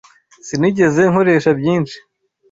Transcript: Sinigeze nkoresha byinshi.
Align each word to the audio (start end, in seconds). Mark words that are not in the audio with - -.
Sinigeze 0.47 1.01
nkoresha 1.11 1.51
byinshi. 1.59 1.97